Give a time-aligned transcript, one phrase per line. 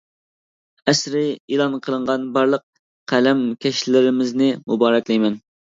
[0.93, 2.65] ئەسىرى ئېلان قىلىنغان بارلىق
[3.15, 5.43] قەلەمكەشلىرىمىزنى مۇبارەكلەيمەن.